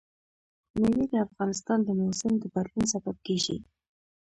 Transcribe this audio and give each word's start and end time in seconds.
مېوې 0.79 1.05
د 1.11 1.13
افغانستان 1.27 1.79
د 1.83 1.89
موسم 2.01 2.31
د 2.39 2.43
بدلون 2.53 2.85
سبب 2.93 3.15
کېږي. 3.27 3.57